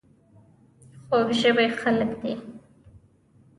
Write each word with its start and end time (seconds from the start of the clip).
خوږ 1.05 1.27
ژبې 1.39 1.67
خلک 1.79 2.11
دي. 2.21 2.33